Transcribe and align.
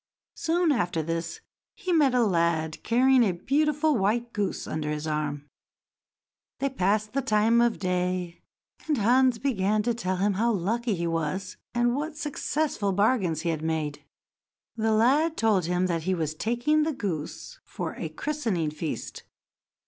Soon 0.33 0.71
after 0.71 1.03
this, 1.03 1.41
he 1.75 1.93
met 1.93 2.15
a 2.15 2.23
lad 2.25 2.81
carrying 2.81 3.21
a 3.21 3.33
beautiful 3.33 3.95
white 3.95 4.33
goose 4.33 4.65
under 4.65 4.89
his 4.89 5.05
arm. 5.05 5.45
They 6.57 6.69
passed 6.71 7.13
the 7.13 7.21
time 7.21 7.61
of 7.61 7.77
day, 7.77 8.41
and 8.87 8.97
Hans 8.97 9.37
began 9.37 9.83
to 9.83 9.93
tell 9.93 10.15
him 10.17 10.33
how 10.33 10.53
lucky 10.53 10.95
he 10.95 11.05
was, 11.05 11.55
and 11.75 11.95
what 11.95 12.17
successful 12.17 12.93
bargains 12.93 13.41
he 13.41 13.49
had 13.49 13.61
made. 13.61 14.03
The 14.75 14.91
lad 14.91 15.37
told 15.37 15.65
him 15.65 15.85
that 15.85 16.01
he 16.01 16.15
was 16.15 16.33
taking 16.33 16.81
the 16.81 16.93
goose 16.93 17.59
for 17.63 17.93
a 17.93 18.09
christening 18.09 18.71
feast. 18.71 19.21